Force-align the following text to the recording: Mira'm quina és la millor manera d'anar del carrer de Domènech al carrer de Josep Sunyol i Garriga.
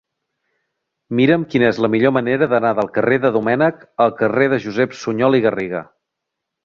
Mira'm 1.17 1.43
quina 1.51 1.67
és 1.73 1.81
la 1.85 1.89
millor 1.95 2.13
manera 2.17 2.49
d'anar 2.53 2.71
del 2.79 2.89
carrer 2.95 3.19
de 3.27 3.33
Domènech 3.37 3.85
al 4.07 4.15
carrer 4.23 4.49
de 4.55 4.63
Josep 4.65 4.97
Sunyol 5.05 5.39
i 5.43 5.47
Garriga. 5.49 5.85